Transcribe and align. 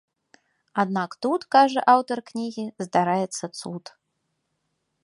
Аднак 0.83 1.13
тут, 1.25 1.41
кажа 1.57 1.79
аўтар 1.95 2.17
кнігі, 2.31 2.65
здараецца 2.87 3.45
цуд. 3.59 3.85